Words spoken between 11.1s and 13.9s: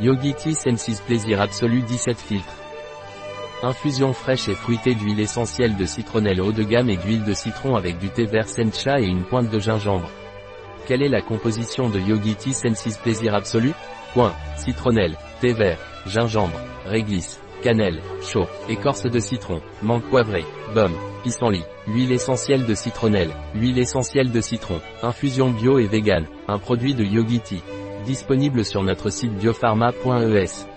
composition de Yogi Tea Senses Plaisir Absolu?